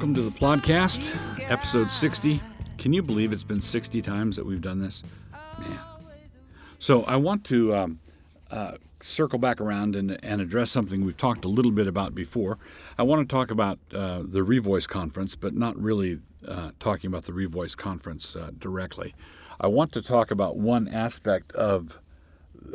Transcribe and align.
Welcome 0.00 0.14
to 0.14 0.22
the 0.22 0.30
podcast, 0.30 1.14
episode 1.50 1.90
60. 1.90 2.40
Can 2.78 2.94
you 2.94 3.02
believe 3.02 3.34
it's 3.34 3.44
been 3.44 3.60
60 3.60 4.00
times 4.00 4.36
that 4.36 4.46
we've 4.46 4.62
done 4.62 4.78
this? 4.78 5.02
Man. 5.58 5.78
So 6.78 7.02
I 7.04 7.16
want 7.16 7.44
to 7.44 7.74
um, 7.74 8.00
uh, 8.50 8.76
circle 9.02 9.38
back 9.38 9.60
around 9.60 9.94
and, 9.94 10.18
and, 10.24 10.40
address 10.40 10.70
something 10.70 11.04
we've 11.04 11.18
talked 11.18 11.44
a 11.44 11.48
little 11.48 11.70
bit 11.70 11.86
about 11.86 12.14
before. 12.14 12.56
I 12.96 13.02
want 13.02 13.28
to 13.28 13.30
talk 13.30 13.50
about 13.50 13.78
uh, 13.92 14.20
the 14.24 14.40
Revoice 14.40 14.88
Conference, 14.88 15.36
but 15.36 15.54
not 15.54 15.76
really 15.78 16.20
uh, 16.48 16.70
talking 16.78 17.08
about 17.08 17.24
the 17.24 17.32
Revoice 17.32 17.76
Conference 17.76 18.34
uh, 18.34 18.52
directly. 18.58 19.14
I 19.60 19.66
want 19.66 19.92
to 19.92 20.00
talk 20.00 20.30
about 20.30 20.56
one 20.56 20.88
aspect 20.88 21.52
of 21.52 21.98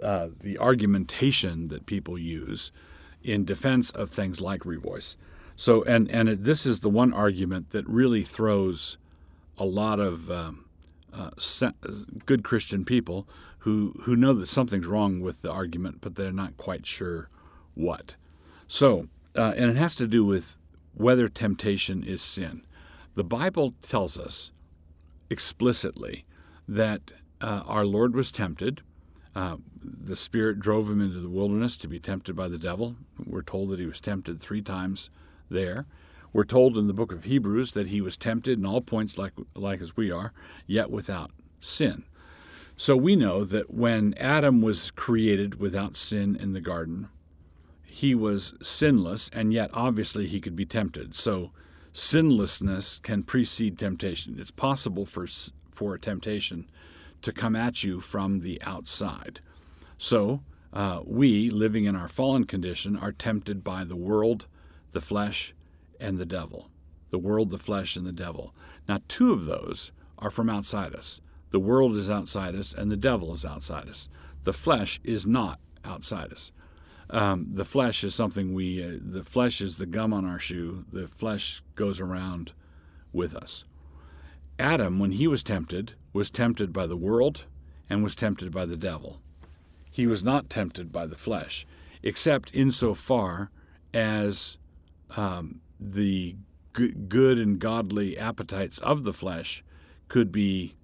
uh, 0.04 0.28
the 0.40 0.60
argumentation 0.60 1.70
that 1.70 1.88
people 1.88 2.20
use 2.20 2.72
in 3.24 3.46
defense 3.46 3.90
of 3.90 4.12
things 4.12 4.42
like 4.42 4.62
Revoice. 4.62 5.16
So, 5.56 5.84
and 5.84 6.10
and 6.12 6.30
it, 6.30 6.44
this 6.44 6.66
is 6.66 6.82
the 6.82 6.90
one 6.90 7.14
argument 7.14 7.72
that 7.72 7.88
really 7.88 8.24
throws 8.24 8.98
a 9.58 9.66
lot 9.66 10.00
of 10.00 10.30
um, 10.30 10.66
uh, 11.14 11.30
good 12.26 12.44
Christian 12.44 12.84
people 12.84 13.28
who 13.60 13.94
who 14.02 14.16
know 14.16 14.34
that 14.34 14.48
something's 14.48 14.88
wrong 14.88 15.22
with 15.22 15.42
the 15.42 15.52
argument, 15.52 16.00
but 16.02 16.16
they're 16.16 16.32
not 16.32 16.58
quite 16.58 16.86
sure 16.86 17.30
what. 17.74 18.16
So, 18.68 19.08
uh, 19.36 19.54
and 19.56 19.72
it 19.72 19.78
has 19.78 19.96
to 19.96 20.08
do 20.08 20.26
with 20.26 20.58
whether 20.94 21.28
temptation 21.30 22.04
is 22.04 22.22
sin. 22.22 22.64
The 23.16 23.24
Bible 23.24 23.76
tells 23.82 24.20
us 24.20 24.52
explicitly 25.30 26.26
that 26.68 27.14
uh, 27.42 27.64
our 27.66 27.86
Lord 27.86 28.16
was 28.16 28.32
tempted. 28.32 28.82
Uh, 29.36 29.58
the 29.84 30.16
Spirit 30.16 30.60
drove 30.60 30.90
him 30.90 31.02
into 31.02 31.20
the 31.20 31.30
wilderness 31.30 31.78
to 31.78 31.88
be 31.88 32.00
tempted 32.00 32.36
by 32.36 32.48
the 32.48 32.58
devil. 32.58 32.96
We're 33.24 33.42
told 33.42 33.70
that 33.70 33.80
he 33.80 33.86
was 33.86 34.00
tempted 34.00 34.40
three 34.40 34.62
times 34.62 35.10
there. 35.50 35.86
We're 36.34 36.44
told 36.44 36.78
in 36.78 36.88
the 36.88 36.94
book 36.94 37.12
of 37.12 37.24
Hebrews 37.24 37.72
that 37.72 37.88
he 37.88 38.02
was 38.02 38.18
tempted 38.18 38.60
in 38.60 38.66
all 38.66 38.82
points 38.82 39.18
like, 39.18 39.34
like 39.54 39.82
as 39.82 39.96
we 39.96 40.12
are, 40.12 40.34
yet 40.68 40.90
without 40.90 41.32
sin. 41.60 42.04
So 42.78 42.98
we 42.98 43.16
know 43.16 43.46
that 43.46 43.74
when 43.74 44.14
Adam 44.16 44.62
was 44.62 44.92
created 44.92 45.60
without 45.60 45.96
sin 45.96 46.36
in 46.36 46.52
the 46.52 46.60
garden, 46.60 47.08
he 47.84 48.14
was 48.14 48.54
sinless, 48.62 49.30
and 49.32 49.54
yet 49.54 49.70
obviously 49.74 50.28
he 50.28 50.42
could 50.42 50.58
be 50.58 50.66
tempted. 50.66 51.16
So 51.16 51.52
sinlessness 51.94 53.00
can 53.02 53.24
precede 53.24 53.80
temptation. 53.80 54.36
It's 54.38 54.52
possible 54.52 55.06
for, 55.06 55.26
for 55.72 55.96
a 55.96 56.00
temptation 56.00 56.70
to 57.22 57.32
come 57.32 57.56
at 57.56 57.86
you 57.86 58.02
from 58.02 58.42
the 58.42 58.62
outside. 58.64 59.40
So 59.98 60.42
uh, 60.74 61.00
we, 61.06 61.50
living 61.50 61.86
in 61.86 61.96
our 61.96 62.10
fallen 62.10 62.44
condition, 62.44 62.98
are 62.98 63.14
tempted 63.14 63.64
by 63.64 63.86
the 63.86 63.96
world, 63.96 64.48
the 64.96 65.02
flesh, 65.02 65.54
and 66.00 66.18
the 66.18 66.26
devil. 66.26 66.70
The 67.10 67.20
world, 67.20 67.50
the 67.50 67.58
flesh, 67.58 67.98
and 67.98 68.08
the 68.08 68.14
devil. 68.14 68.56
Now, 68.88 69.02
two 69.10 69.34
of 69.34 69.44
those 69.44 69.92
are 70.18 70.30
from 70.30 70.50
outside 70.50 70.96
us. 70.96 71.20
The 71.52 71.60
world 71.60 71.98
is 71.98 72.10
outside 72.10 72.56
us, 72.56 72.74
and 72.74 72.90
the 72.90 72.96
devil 72.98 73.34
is 73.34 73.46
outside 73.46 73.90
us. 73.90 74.08
The 74.44 74.54
flesh 74.54 75.02
is 75.04 75.28
not 75.28 75.60
outside 75.84 76.32
us. 76.32 76.54
Um, 77.10 77.48
the 77.52 77.66
flesh 77.66 78.06
is 78.06 78.16
something 78.16 78.54
we, 78.54 78.82
uh, 78.82 79.00
the 79.02 79.26
flesh 79.26 79.60
is 79.60 79.78
the 79.78 79.86
gum 79.86 80.14
on 80.14 80.24
our 80.24 80.40
shoe. 80.40 80.86
The 80.94 81.10
flesh 81.10 81.62
goes 81.76 82.00
around 82.00 82.54
with 83.12 83.36
us. 83.36 83.66
Adam, 84.58 84.98
when 84.98 85.12
he 85.12 85.28
was 85.28 85.44
tempted, 85.44 85.94
was 86.14 86.30
tempted 86.30 86.72
by 86.72 86.88
the 86.88 86.96
world 86.96 87.44
and 87.90 88.02
was 88.02 88.16
tempted 88.16 88.50
by 88.50 88.66
the 88.66 88.78
devil. 88.78 89.20
He 89.92 90.08
was 90.08 90.24
not 90.24 90.50
tempted 90.50 90.94
by 90.94 91.06
the 91.06 91.18
flesh, 91.18 91.68
except 92.02 92.56
insofar 92.56 93.52
as 93.94 94.58
um, 95.16 95.62
the 95.80 96.36
good 96.74 97.40
and 97.40 97.60
godly 97.60 98.18
appetites 98.18 98.80
of 98.80 99.04
the 99.04 99.14
flesh 99.14 99.64
could 100.08 100.32
be 100.32 100.76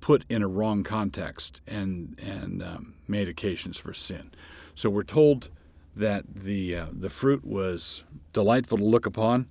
put 0.00 0.24
in 0.28 0.42
a 0.42 0.48
wrong 0.48 0.82
context 0.82 1.60
and 1.66 2.18
and 2.22 2.62
um, 2.62 2.94
made 3.06 3.28
occasions 3.28 3.78
for 3.78 3.92
sin. 3.92 4.30
So 4.74 4.90
we're 4.90 5.02
told 5.02 5.50
that 5.96 6.24
the 6.34 6.76
uh, 6.76 6.86
the 6.92 7.10
fruit 7.10 7.44
was 7.44 8.04
delightful 8.32 8.78
to 8.78 8.84
look 8.84 9.06
upon. 9.06 9.48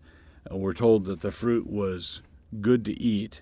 Uh, 0.49 0.57
we're 0.57 0.73
told 0.73 1.05
that 1.05 1.21
the 1.21 1.31
fruit 1.31 1.67
was 1.67 2.21
good 2.61 2.85
to 2.85 2.93
eat, 2.93 3.41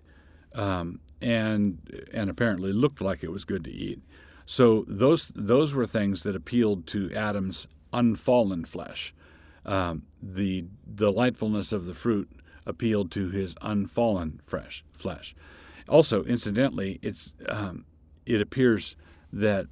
um, 0.53 0.99
and 1.21 2.07
and 2.13 2.29
apparently 2.29 2.73
looked 2.73 3.01
like 3.01 3.23
it 3.23 3.31
was 3.31 3.45
good 3.45 3.63
to 3.65 3.71
eat. 3.71 4.01
So 4.45 4.85
those 4.87 5.31
those 5.35 5.73
were 5.73 5.87
things 5.87 6.23
that 6.23 6.35
appealed 6.35 6.87
to 6.87 7.13
Adam's 7.13 7.67
unfallen 7.93 8.65
flesh 8.65 9.13
um, 9.65 10.03
the 10.21 10.65
delightfulness 10.93 11.71
of 11.71 11.85
the 11.85 11.93
fruit 11.93 12.29
appealed 12.65 13.11
to 13.11 13.29
his 13.29 13.55
unfallen 13.61 14.41
fresh 14.45 14.83
flesh. 14.91 15.35
Also, 15.87 16.23
incidentally, 16.23 16.99
it's 17.01 17.33
um, 17.47 17.85
it 18.25 18.41
appears 18.41 18.95
that 19.31 19.67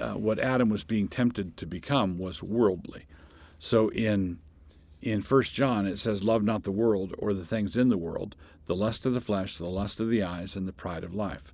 uh, 0.00 0.14
what 0.14 0.38
Adam 0.38 0.68
was 0.70 0.84
being 0.84 1.08
tempted 1.08 1.56
to 1.56 1.66
become 1.66 2.18
was 2.18 2.42
worldly. 2.42 3.06
So 3.58 3.90
in 3.90 4.38
in 5.00 5.20
First 5.20 5.54
John 5.54 5.86
it 5.86 5.98
says, 5.98 6.24
"Love 6.24 6.42
not 6.42 6.62
the 6.62 6.72
world 6.72 7.14
or 7.18 7.32
the 7.32 7.44
things 7.44 7.76
in 7.76 7.88
the 7.88 7.98
world, 7.98 8.34
the 8.66 8.76
lust 8.76 9.04
of 9.04 9.14
the 9.14 9.20
flesh, 9.20 9.56
the 9.56 9.68
lust 9.68 10.00
of 10.00 10.08
the 10.08 10.22
eyes, 10.22 10.56
and 10.56 10.66
the 10.66 10.72
pride 10.72 11.04
of 11.04 11.14
life." 11.14 11.52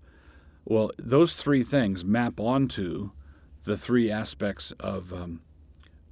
Well, 0.65 0.93
those 0.97 1.35
three 1.35 1.63
things 1.63 2.05
map 2.05 2.41
onto 2.41 3.11
the 3.65 3.77
three 3.77 4.11
aspects 4.11 4.73
of 4.73 5.13
um, 5.13 5.43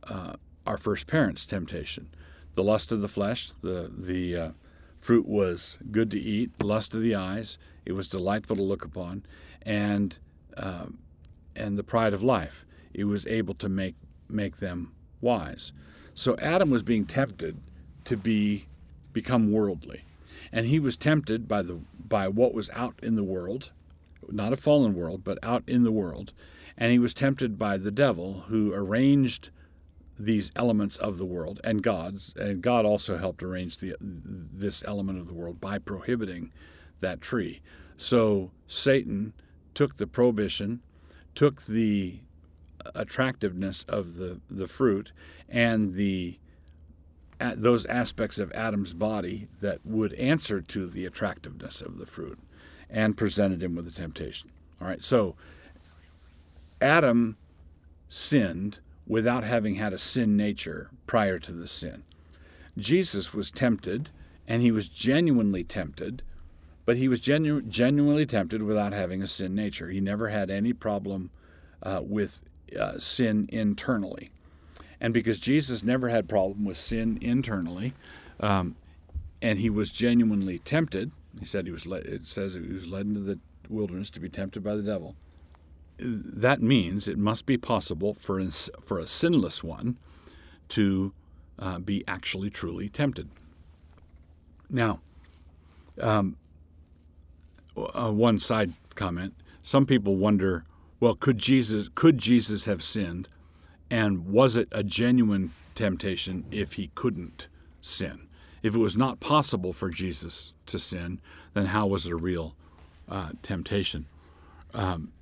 uh, 0.05 0.35
our 0.67 0.77
first 0.77 1.07
parents' 1.07 1.47
temptation. 1.47 2.09
The 2.55 2.63
lust 2.63 2.93
of 2.93 3.01
the 3.01 3.09
flesh, 3.09 3.53
the, 3.63 3.91
the 3.97 4.37
uh, 4.37 4.51
fruit 4.97 5.27
was 5.27 5.79
good 5.91 6.11
to 6.13 6.21
eat, 6.21 6.51
lust 6.63 6.95
of 6.95 7.03
the 7.03 7.15
eyes, 7.15 7.59
it 7.85 7.93
was 7.93 8.09
delightful 8.09 8.57
to 8.57 8.63
look 8.63 8.85
upon, 8.85 9.25
and, 9.63 10.19
uh, 10.57 10.87
and 11.57 11.77
the 11.77 11.83
pride 11.83 12.13
of 12.13 12.23
life. 12.23 12.65
It 12.95 13.05
was 13.05 13.27
able 13.27 13.55
to 13.55 13.69
make, 13.69 13.97
make 14.29 14.59
them 14.59 14.93
wise. 15.21 15.73
So 16.15 16.37
Adam 16.39 16.71
was 16.71 16.83
being 16.83 17.07
tempted 17.07 17.59
to 18.05 18.17
be, 18.17 18.67
become 19.13 19.51
worldly. 19.51 20.03
And 20.53 20.67
he 20.67 20.79
was 20.79 20.97
tempted 20.97 21.49
by, 21.49 21.63
the, 21.63 21.81
by 21.99 22.29
what 22.29 22.53
was 22.53 22.71
out 22.71 22.95
in 23.03 23.15
the 23.15 23.25
world, 23.25 23.71
not 24.29 24.53
a 24.53 24.57
fallen 24.57 24.95
world, 24.95 25.25
but 25.25 25.39
out 25.43 25.65
in 25.67 25.83
the 25.83 25.93
world. 25.93 26.33
And 26.77 26.93
he 26.93 26.99
was 26.99 27.15
tempted 27.15 27.59
by 27.59 27.79
the 27.79 27.91
devil, 27.91 28.45
who 28.49 28.73
arranged 28.75 29.51
these 30.19 30.53
elements 30.55 30.97
of 30.97 31.19
the 31.19 31.25
world 31.25 31.61
and 31.65 31.83
God's, 31.83 32.33
and 32.37 32.63
God 32.63 32.85
also 32.85 33.17
helped 33.17 33.43
arrange 33.43 33.79
the, 33.79 33.97
this 34.01 34.83
element 34.87 35.19
of 35.19 35.27
the 35.27 35.35
world 35.35 35.61
by 35.61 35.79
prohibiting 35.79 36.53
that 37.01 37.21
tree. 37.21 37.61
So 37.97 38.51
Satan 38.67 39.33
took 39.75 39.97
the 39.97 40.07
prohibition, 40.07 40.81
took 41.35 41.63
the 41.63 42.21
attractiveness 42.95 43.85
of 43.85 44.17
the, 44.17 44.41
the 44.51 44.67
fruit, 44.67 45.13
and 45.49 45.95
the 45.95 46.39
those 47.57 47.85
aspects 47.87 48.39
of 48.39 48.53
Adam's 48.53 48.95
body 48.95 49.49
that 49.61 49.85
would 49.85 50.13
answer 50.15 50.61
to 50.61 50.87
the 50.87 51.05
attractiveness 51.05 51.83
of 51.83 51.99
the 51.99 52.07
fruit, 52.07 52.39
and 52.89 53.17
presented 53.17 53.61
him 53.61 53.75
with 53.75 53.89
a 53.89 53.91
temptation. 53.91 54.51
All 54.81 54.87
right, 54.87 55.03
so 55.03 55.35
Adam 56.81 57.37
sinned 58.09 58.79
without 59.07 59.45
having 59.45 59.77
had 59.77 59.93
a 59.93 59.99
sin 59.99 60.37
nature 60.37 60.91
prior 61.07 61.39
to 61.39 61.53
the 61.53 61.69
sin. 61.69 62.05
Jesus 62.79 63.35
was 63.35 63.51
tempted, 63.51 64.11
and 64.47 64.63
he 64.63 64.71
was 64.71 64.89
genuinely 64.89 65.65
tempted, 65.65 66.23
but 66.85 66.97
he 66.97 67.09
was 67.09 67.21
genu- 67.21 67.63
genuinely 67.63 68.27
tempted 68.27 68.63
without 68.63 68.93
having 68.93 69.23
a 69.23 69.27
sin 69.27 69.55
nature. 69.55 69.89
He 69.89 70.01
never 70.01 70.29
had 70.29 70.51
any 70.51 70.73
problem 70.73 71.31
uh, 71.83 72.01
with 72.03 72.43
uh, 72.79 72.99
sin 72.99 73.49
internally. 73.53 74.31
And 75.01 75.13
because 75.13 75.41
Jesus 75.41 75.83
never 75.83 76.09
had 76.09 76.29
problem 76.29 76.65
with 76.65 76.77
sin 76.77 77.19
internally, 77.21 77.93
um, 78.41 78.77
and 79.43 79.59
he 79.59 79.69
was 79.69 79.91
genuinely 79.91 80.59
tempted, 80.61 81.11
he 81.39 81.45
said 81.45 81.67
he 81.67 81.73
was. 81.73 81.87
It 81.87 82.27
says 82.27 82.55
he 82.55 82.61
was 82.61 82.87
led 82.87 83.07
into 83.07 83.21
the 83.21 83.39
wilderness 83.69 84.11
to 84.11 84.21
be 84.21 84.29
tempted 84.29 84.63
by 84.63 84.77
the 84.77 84.83
devil 84.83 85.17
that 85.99 86.61
means 86.61 87.09
it 87.09 87.19
must 87.19 87.47
be 87.47 87.57
possible 87.57 88.15
for, 88.15 88.43
for 88.81 88.99
a 88.99 89.07
sinless 89.07 89.63
one 89.63 89.99
to 90.69 91.13
uh, 91.59 91.79
be 91.79 92.03
actually 92.09 92.51
truly 92.51 92.89
tempted. 92.89 93.29
Now, 94.71 95.01
um, 96.01 96.37
uh, 97.77 98.11
one 98.11 98.39
side 98.39 98.73
comment: 98.95 99.35
some 99.63 99.87
people 99.87 100.17
wonder, 100.17 100.65
well, 100.99 101.15
could 101.15 101.39
Jesus 101.39 101.89
could 101.95 102.19
Jesus 102.19 102.65
have 102.67 102.83
sinned, 102.83 103.29
and 103.91 104.27
was 104.27 104.57
it 104.57 104.69
a 104.73 104.83
genuine 104.83 105.53
temptation 105.75 106.47
if 106.51 106.75
he 106.75 106.91
couldn't 106.95 107.49
sin? 107.81 108.29
If 108.63 108.75
it 108.75 108.79
was 108.79 108.97
not 108.97 109.21
possible 109.21 109.73
for 109.73 109.91
Jesus 109.91 110.53
to 110.67 110.79
sin, 110.79 111.21
then 111.55 111.67
how 111.67 111.87
was 111.87 112.07
it 112.07 112.13
a 112.13 112.17
real 112.17 112.55
uh, 113.09 113.31
temptation? 113.43 114.07
Um, 114.73 115.13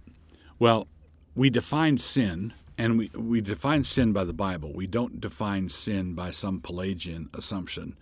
well, 0.60 0.86
we 1.34 1.50
define 1.50 1.98
sin, 1.98 2.52
and 2.78 2.98
we, 2.98 3.10
we 3.14 3.40
define 3.40 3.82
sin 3.82 4.12
by 4.12 4.24
the 4.24 4.32
Bible. 4.32 4.72
We 4.72 4.86
don't 4.86 5.20
define 5.20 5.68
sin 5.68 6.14
by 6.14 6.30
some 6.30 6.60
Pelagian 6.60 7.30
assumption 7.34 7.96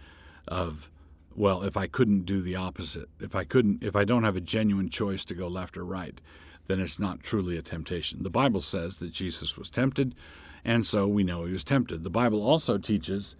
of 0.47 0.91
well, 1.39 1.63
if 1.63 1.77
I 1.77 1.87
couldn't 1.87 2.27
do 2.27 2.41
the 2.43 2.57
opposite, 2.57 3.09
if 3.21 3.37
I 3.37 3.45
couldn't, 3.45 3.85
if 3.85 3.95
I 3.95 4.05
don't 4.05 4.25
have 4.25 4.35
a 4.35 4.41
genuine 4.41 4.89
choice 4.89 5.25
to 5.27 5.35
go 5.35 5.47
left 5.47 5.77
or 5.77 5.85
right, 5.85 6.21
then 6.67 6.81
it's 6.81 6.99
not 6.99 7.23
truly 7.23 7.57
a 7.57 7.63
temptation. 7.63 8.25
The 8.25 8.31
Bible 8.31 8.61
says 8.61 8.97
that 8.97 9.13
Jesus 9.13 9.57
was 9.57 9.71
tempted, 9.71 10.17
and 10.65 10.85
so 10.85 11.07
we 11.07 11.23
know 11.23 11.45
he 11.45 11.53
was 11.53 11.63
tempted. 11.63 12.03
The 12.03 12.11
Bible 12.11 12.45
also 12.45 12.77
teaches 12.77 13.37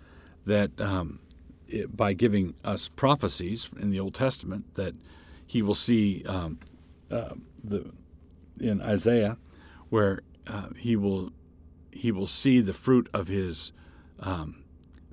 that 0.47 0.81
um, 0.81 1.19
it, 1.67 1.97
by 1.97 2.13
giving 2.13 2.55
us 2.65 2.89
prophecies 2.89 3.69
in 3.81 3.91
the 3.91 3.99
Old 3.99 4.15
Testament 4.15 4.77
that 4.77 4.95
he 5.45 5.61
will 5.61 5.75
see 5.75 6.25
um, 6.27 6.61
uh, 7.11 7.35
the 7.65 7.91
in 8.61 8.81
Isaiah 8.81 9.39
where 9.89 10.21
uh, 10.47 10.69
he 10.77 10.97
will 10.97 11.33
he 11.91 12.13
will 12.13 12.27
see 12.27 12.61
the 12.61 12.73
fruit 12.73 13.09
of 13.13 13.29
his 13.29 13.73
um, 14.21 14.63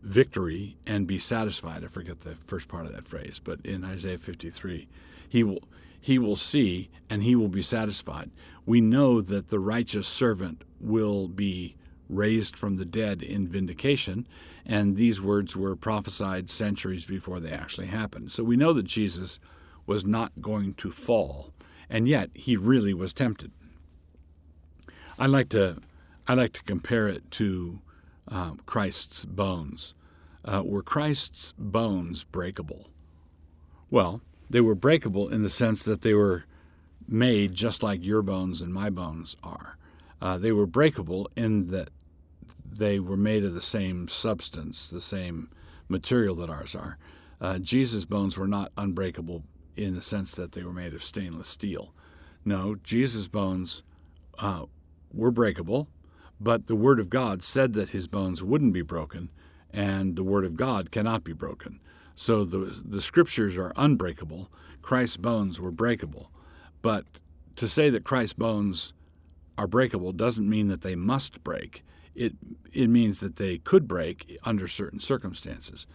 victory 0.01 0.77
and 0.85 1.07
be 1.07 1.17
satisfied. 1.17 1.83
I 1.83 1.87
forget 1.87 2.21
the 2.21 2.35
first 2.35 2.67
part 2.67 2.85
of 2.85 2.93
that 2.93 3.07
phrase, 3.07 3.41
but 3.43 3.59
in 3.65 3.83
Isaiah 3.83 4.17
53, 4.17 4.87
he 5.27 5.43
will 5.43 5.63
he 5.99 6.19
will 6.19 6.35
see 6.35 6.89
and 7.09 7.23
he 7.23 7.35
will 7.35 7.47
be 7.47 7.63
satisfied. 7.63 8.29
We 8.65 8.81
know 8.81 9.21
that 9.21 9.49
the 9.49 9.59
righteous 9.59 10.07
servant 10.07 10.63
will 10.79 11.27
be 11.27 11.75
raised 12.07 12.55
from 12.55 12.77
the 12.77 12.85
dead 12.85 13.23
in 13.23 13.47
vindication, 13.47 14.27
and 14.65 14.95
these 14.95 15.19
words 15.19 15.55
were 15.55 15.75
prophesied 15.75 16.51
centuries 16.51 17.05
before 17.05 17.39
they 17.39 17.51
actually 17.51 17.87
happened. 17.87 18.31
So 18.31 18.43
we 18.43 18.55
know 18.55 18.73
that 18.73 18.85
Jesus 18.85 19.39
was 19.87 20.05
not 20.05 20.31
going 20.41 20.75
to 20.75 20.91
fall, 20.91 21.51
and 21.89 22.07
yet 22.07 22.29
he 22.33 22.55
really 22.57 22.93
was 22.93 23.13
tempted. 23.13 23.51
I 25.17 25.27
like 25.27 25.49
to 25.49 25.77
I 26.27 26.33
like 26.33 26.53
to 26.53 26.63
compare 26.63 27.07
it 27.07 27.29
to 27.31 27.79
um, 28.27 28.59
Christ's 28.65 29.25
bones. 29.25 29.93
Uh, 30.43 30.63
were 30.65 30.81
Christ's 30.81 31.53
bones 31.57 32.23
breakable? 32.23 32.87
Well, 33.89 34.21
they 34.49 34.61
were 34.61 34.75
breakable 34.75 35.29
in 35.29 35.43
the 35.43 35.49
sense 35.49 35.83
that 35.83 36.01
they 36.01 36.13
were 36.13 36.45
made 37.07 37.53
just 37.53 37.83
like 37.83 38.03
your 38.03 38.21
bones 38.21 38.61
and 38.61 38.73
my 38.73 38.89
bones 38.89 39.35
are. 39.43 39.77
Uh, 40.21 40.37
they 40.37 40.51
were 40.51 40.65
breakable 40.65 41.29
in 41.35 41.67
that 41.67 41.89
they 42.71 42.99
were 42.99 43.17
made 43.17 43.43
of 43.43 43.53
the 43.53 43.61
same 43.61 44.07
substance, 44.07 44.87
the 44.87 45.01
same 45.01 45.49
material 45.87 46.35
that 46.35 46.49
ours 46.49 46.75
are. 46.75 46.97
Uh, 47.39 47.59
Jesus' 47.59 48.05
bones 48.05 48.37
were 48.37 48.47
not 48.47 48.71
unbreakable 48.77 49.43
in 49.75 49.95
the 49.95 50.01
sense 50.01 50.35
that 50.35 50.53
they 50.53 50.63
were 50.63 50.73
made 50.73 50.93
of 50.93 51.03
stainless 51.03 51.47
steel. 51.47 51.93
No, 52.43 52.75
Jesus' 52.75 53.27
bones 53.27 53.83
uh, 54.37 54.65
were 55.13 55.31
breakable, 55.31 55.87
but 56.39 56.67
the 56.67 56.75
Word 56.75 56.99
of 56.99 57.09
God 57.09 57.43
said 57.43 57.73
that 57.73 57.89
his 57.89 58.07
bones 58.07 58.43
wouldn't 58.43 58.73
be 58.73 58.81
broken, 58.81 59.29
and 59.71 60.15
the 60.15 60.23
Word 60.23 60.45
of 60.45 60.55
God 60.55 60.91
cannot 60.91 61.23
be 61.23 61.33
broken. 61.33 61.79
So 62.13 62.45
the, 62.45 62.81
the 62.85 63.01
Scriptures 63.01 63.57
are 63.57 63.73
unbreakable. 63.75 64.49
Christ's 64.81 65.17
bones 65.17 65.59
were 65.59 65.71
breakable. 65.71 66.31
But 66.81 67.05
to 67.55 67.67
say 67.67 67.89
that 67.89 68.03
Christ's 68.03 68.33
bones 68.33 68.93
are 69.57 69.67
breakable 69.67 70.11
doesn't 70.11 70.49
mean 70.49 70.67
that 70.67 70.81
they 70.81 70.95
must 70.95 71.43
break. 71.43 71.83
It, 72.13 72.33
it 72.71 72.87
means 72.87 73.19
that 73.19 73.37
they 73.37 73.57
could 73.57 73.87
break 73.87 74.37
under 74.43 74.67
certain 74.67 74.99
circumstances. 74.99 75.87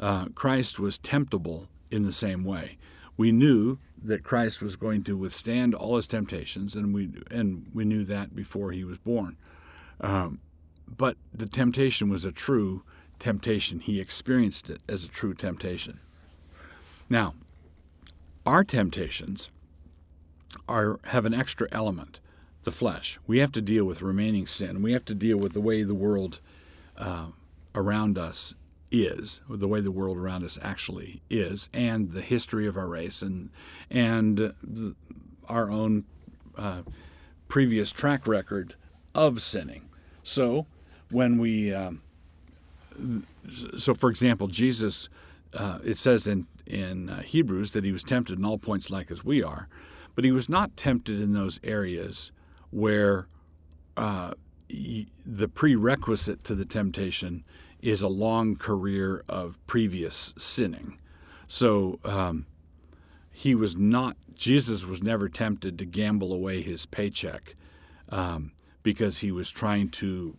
Uh, 0.00 0.26
Christ 0.34 0.78
was 0.78 0.98
temptable 0.98 1.68
in 1.90 2.02
the 2.02 2.12
same 2.12 2.44
way. 2.44 2.78
We 3.18 3.32
knew 3.32 3.78
that 4.02 4.22
Christ 4.22 4.62
was 4.62 4.76
going 4.76 5.02
to 5.04 5.16
withstand 5.16 5.74
all 5.74 5.96
his 5.96 6.06
temptations, 6.06 6.74
and 6.74 6.94
we 6.94 7.10
and 7.30 7.66
we 7.74 7.84
knew 7.84 8.04
that 8.04 8.34
before 8.34 8.72
he 8.72 8.84
was 8.84 8.96
born. 8.96 9.36
Um, 10.00 10.40
but 10.86 11.16
the 11.34 11.48
temptation 11.48 12.08
was 12.08 12.24
a 12.24 12.32
true 12.32 12.84
temptation. 13.18 13.80
He 13.80 14.00
experienced 14.00 14.70
it 14.70 14.80
as 14.88 15.04
a 15.04 15.08
true 15.08 15.34
temptation. 15.34 15.98
Now, 17.10 17.34
our 18.46 18.62
temptations 18.62 19.50
are 20.68 21.00
have 21.04 21.26
an 21.26 21.34
extra 21.34 21.66
element, 21.72 22.20
the 22.62 22.70
flesh. 22.70 23.18
We 23.26 23.38
have 23.38 23.52
to 23.52 23.60
deal 23.60 23.84
with 23.84 24.00
remaining 24.00 24.46
sin. 24.46 24.80
We 24.80 24.92
have 24.92 25.04
to 25.06 25.14
deal 25.14 25.38
with 25.38 25.54
the 25.54 25.60
way 25.60 25.82
the 25.82 25.94
world 25.94 26.40
uh, 26.96 27.26
around 27.74 28.16
us 28.16 28.54
is, 28.90 29.40
the 29.48 29.68
way 29.68 29.80
the 29.80 29.90
world 29.90 30.16
around 30.16 30.44
us 30.44 30.58
actually 30.62 31.22
is, 31.28 31.68
and 31.72 32.12
the 32.12 32.20
history 32.20 32.66
of 32.66 32.76
our 32.76 32.86
race 32.86 33.22
and 33.22 33.50
and 33.90 34.54
the, 34.62 34.94
our 35.48 35.70
own 35.70 36.04
uh, 36.56 36.82
previous 37.48 37.90
track 37.92 38.26
record 38.26 38.74
of 39.14 39.42
sinning. 39.42 39.88
So, 40.22 40.66
when 41.10 41.38
we 41.38 41.72
um, 41.72 42.02
so 43.76 43.94
for 43.94 44.10
example, 44.10 44.48
Jesus, 44.48 45.08
uh, 45.54 45.78
it 45.84 45.98
says 45.98 46.26
in 46.26 46.46
in 46.66 47.08
uh, 47.08 47.22
Hebrews 47.22 47.72
that 47.72 47.84
he 47.84 47.92
was 47.92 48.04
tempted 48.04 48.38
in 48.38 48.44
all 48.44 48.58
points 48.58 48.90
like 48.90 49.10
as 49.10 49.24
we 49.24 49.42
are, 49.42 49.68
but 50.14 50.24
he 50.24 50.32
was 50.32 50.48
not 50.48 50.76
tempted 50.76 51.20
in 51.20 51.32
those 51.32 51.60
areas 51.62 52.32
where 52.70 53.26
uh, 53.96 54.34
the 54.68 55.48
prerequisite 55.48 56.44
to 56.44 56.54
the 56.54 56.66
temptation 56.66 57.44
is 57.80 58.02
a 58.02 58.08
long 58.08 58.56
career 58.56 59.24
of 59.28 59.64
previous 59.66 60.34
sinning. 60.36 60.98
So 61.46 62.00
um, 62.04 62.46
he 63.30 63.54
was 63.54 63.76
not, 63.76 64.16
Jesus 64.34 64.84
was 64.84 65.02
never 65.02 65.28
tempted 65.28 65.78
to 65.78 65.84
gamble 65.84 66.32
away 66.32 66.62
his 66.62 66.86
paycheck 66.86 67.54
um, 68.08 68.52
because 68.82 69.18
he 69.18 69.30
was 69.30 69.50
trying 69.50 69.90
to 69.90 70.36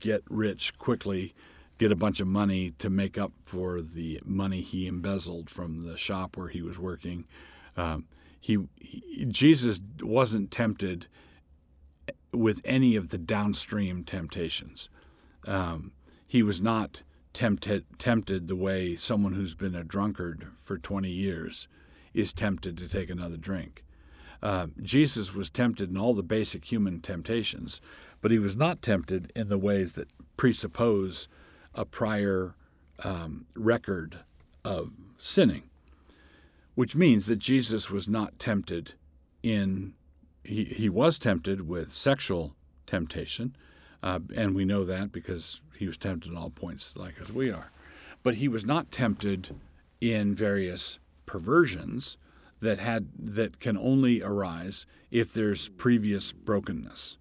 get 0.00 0.22
rich 0.28 0.76
quickly 0.78 1.34
get 1.78 1.92
a 1.92 1.96
bunch 1.96 2.20
of 2.20 2.26
money 2.26 2.72
to 2.78 2.90
make 2.90 3.16
up 3.16 3.32
for 3.44 3.80
the 3.80 4.20
money 4.24 4.60
he 4.60 4.86
embezzled 4.86 5.48
from 5.48 5.86
the 5.86 5.96
shop 5.96 6.36
where 6.36 6.48
he 6.48 6.60
was 6.60 6.78
working. 6.78 7.24
Um, 7.76 8.06
he, 8.40 8.58
he, 8.80 9.24
Jesus 9.26 9.80
wasn't 10.02 10.50
tempted 10.50 11.06
with 12.32 12.60
any 12.64 12.96
of 12.96 13.08
the 13.08 13.18
downstream 13.18 14.04
temptations. 14.04 14.90
Um, 15.46 15.92
he 16.28 16.42
was 16.42 16.60
not 16.60 17.02
tempted 17.32 17.84
tempted 17.98 18.46
the 18.46 18.56
way 18.56 18.94
someone 18.94 19.32
who's 19.32 19.54
been 19.54 19.74
a 19.74 19.82
drunkard 19.82 20.46
for 20.60 20.78
20 20.78 21.08
years 21.08 21.66
is 22.14 22.32
tempted 22.32 22.76
to 22.76 22.88
take 22.88 23.10
another 23.10 23.36
drink. 23.36 23.84
Uh, 24.42 24.68
Jesus 24.82 25.34
was 25.34 25.50
tempted 25.50 25.90
in 25.90 25.96
all 25.96 26.14
the 26.14 26.22
basic 26.22 26.64
human 26.66 27.00
temptations, 27.00 27.80
but 28.20 28.30
he 28.30 28.38
was 28.38 28.56
not 28.56 28.82
tempted 28.82 29.32
in 29.34 29.48
the 29.48 29.58
ways 29.58 29.94
that 29.94 30.08
presuppose 30.36 31.28
a 31.74 31.84
prior 31.84 32.54
um, 33.02 33.46
record 33.56 34.20
of 34.64 34.92
sinning, 35.18 35.70
which 36.74 36.94
means 36.94 37.26
that 37.26 37.38
Jesus 37.38 37.90
was 37.90 38.08
not 38.08 38.38
tempted 38.38 38.94
in, 39.42 39.94
he, 40.44 40.64
he 40.64 40.88
was 40.88 41.18
tempted 41.18 41.66
with 41.66 41.92
sexual 41.92 42.54
temptation, 42.86 43.56
uh, 44.02 44.20
and 44.34 44.54
we 44.54 44.64
know 44.64 44.84
that 44.84 45.12
because 45.12 45.60
he 45.76 45.86
was 45.86 45.96
tempted 45.96 46.32
at 46.32 46.38
all 46.38 46.50
points 46.50 46.96
like 46.96 47.14
as 47.20 47.32
we 47.32 47.50
are. 47.50 47.70
But 48.22 48.36
he 48.36 48.48
was 48.48 48.64
not 48.64 48.90
tempted 48.90 49.54
in 50.00 50.34
various 50.34 50.98
perversions 51.26 52.16
that 52.60 52.78
had 52.78 53.08
that 53.18 53.60
can 53.60 53.76
only 53.76 54.22
arise 54.22 54.86
if 55.10 55.32
there's 55.32 55.68
previous 55.68 56.32
brokenness. 56.32 57.16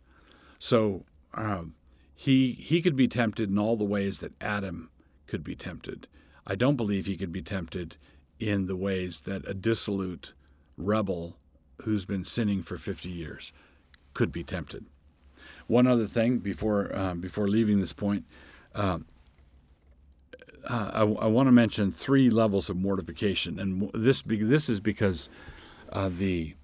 So 0.59 1.05
um, 1.33 1.75
he 2.15 2.53
he 2.53 2.81
could 2.81 2.95
be 2.95 3.07
tempted 3.07 3.49
in 3.49 3.59
all 3.59 3.75
the 3.75 3.85
ways 3.85 4.19
that 4.19 4.33
Adam 4.41 4.89
could 5.27 5.43
be 5.43 5.55
tempted. 5.55 6.07
I 6.45 6.55
don't 6.55 6.77
believe 6.77 7.05
he 7.05 7.17
could 7.17 7.31
be 7.31 7.41
tempted 7.41 7.97
in 8.39 8.67
the 8.67 8.75
ways 8.75 9.21
that 9.21 9.47
a 9.47 9.53
dissolute 9.53 10.33
rebel 10.77 11.37
who's 11.83 12.05
been 12.05 12.23
sinning 12.23 12.61
for 12.61 12.77
50 12.77 13.09
years 13.09 13.51
could 14.13 14.31
be 14.31 14.43
tempted. 14.43 14.85
One 15.67 15.87
other 15.87 16.07
thing 16.07 16.39
before 16.39 16.95
uh, 16.95 17.13
before 17.13 17.47
leaving 17.47 17.79
this 17.79 17.93
point, 17.93 18.25
uh, 18.73 18.99
uh, 20.65 20.91
I, 20.93 21.01
I 21.01 21.27
want 21.27 21.47
to 21.47 21.51
mention 21.51 21.91
three 21.91 22.29
levels 22.29 22.69
of 22.69 22.77
mortification, 22.77 23.59
and 23.59 23.91
this 23.93 24.23
this 24.25 24.69
is 24.69 24.79
because 24.79 25.29
uh, 25.91 26.09
the 26.09 26.55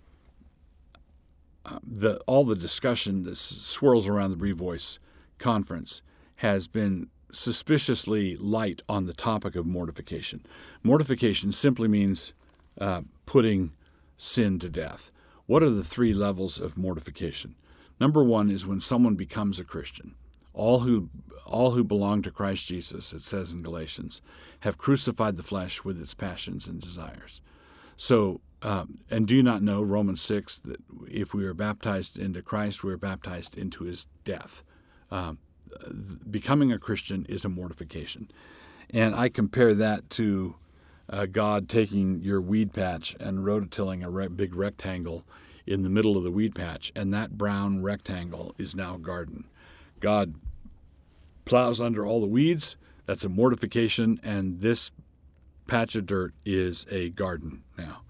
uh, 1.65 1.79
the 1.85 2.19
all 2.27 2.45
the 2.45 2.55
discussion 2.55 3.23
that 3.23 3.37
swirls 3.37 4.07
around 4.07 4.31
the 4.31 4.37
Revoice 4.37 4.99
conference 5.37 6.01
has 6.37 6.67
been 6.67 7.09
suspiciously 7.31 8.35
light 8.35 8.81
on 8.87 9.05
the 9.05 9.13
topic 9.13 9.55
of 9.55 9.65
mortification. 9.65 10.45
Mortification 10.83 11.51
simply 11.51 11.87
means 11.87 12.33
uh, 12.79 13.01
putting 13.25 13.71
sin 14.17 14.59
to 14.59 14.69
death. 14.69 15.11
What 15.45 15.63
are 15.63 15.69
the 15.69 15.83
three 15.83 16.13
levels 16.13 16.59
of 16.59 16.77
mortification? 16.77 17.55
Number 17.99 18.23
one 18.23 18.49
is 18.49 18.65
when 18.65 18.79
someone 18.79 19.15
becomes 19.15 19.59
a 19.59 19.63
Christian. 19.63 20.15
All 20.53 20.81
who, 20.81 21.09
all 21.45 21.71
who 21.71 21.83
belong 21.83 22.21
to 22.23 22.31
Christ 22.31 22.67
Jesus, 22.67 23.13
it 23.13 23.21
says 23.21 23.51
in 23.51 23.63
Galatians, 23.63 24.21
have 24.61 24.77
crucified 24.77 25.35
the 25.35 25.43
flesh 25.43 25.83
with 25.83 25.99
its 25.99 26.13
passions 26.13 26.67
and 26.67 26.79
desires. 26.79 27.41
So, 27.97 28.41
um, 28.61 28.99
and 29.09 29.27
do 29.27 29.35
you 29.35 29.43
not 29.43 29.61
know, 29.61 29.81
Romans 29.81 30.21
6, 30.21 30.59
that 30.59 30.81
if 31.07 31.33
we 31.33 31.45
are 31.45 31.53
baptized 31.53 32.17
into 32.17 32.41
Christ, 32.41 32.83
we 32.83 32.93
are 32.93 32.97
baptized 32.97 33.57
into 33.57 33.83
his 33.83 34.07
death. 34.23 34.63
Um, 35.11 35.39
becoming 36.29 36.71
a 36.71 36.79
Christian 36.79 37.25
is 37.27 37.45
a 37.45 37.49
mortification. 37.49 38.29
And 38.89 39.15
I 39.15 39.29
compare 39.29 39.73
that 39.75 40.09
to 40.11 40.55
uh, 41.09 41.25
God 41.25 41.67
taking 41.67 42.21
your 42.21 42.41
weed 42.41 42.73
patch 42.73 43.15
and 43.19 43.39
rototilling 43.39 44.03
a 44.03 44.09
re- 44.09 44.27
big 44.27 44.55
rectangle 44.55 45.25
in 45.65 45.83
the 45.83 45.89
middle 45.89 46.17
of 46.17 46.23
the 46.23 46.31
weed 46.31 46.55
patch, 46.55 46.91
and 46.95 47.13
that 47.13 47.37
brown 47.37 47.81
rectangle 47.81 48.53
is 48.57 48.75
now 48.75 48.97
garden. 48.97 49.45
God 49.99 50.35
plows 51.45 51.79
under 51.79 52.05
all 52.05 52.21
the 52.21 52.27
weeds. 52.27 52.75
That's 53.05 53.25
a 53.25 53.29
mortification, 53.29 54.19
and 54.23 54.61
this 54.61 54.91
patch 55.67 55.95
of 55.95 56.05
dirt 56.05 56.33
is 56.45 56.85
a 56.91 57.09
garden 57.09 57.63
now. 57.77 58.01